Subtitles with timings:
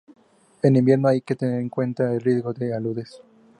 [0.63, 3.21] En invierno hay que tener en cuenta el riesgo de aludes.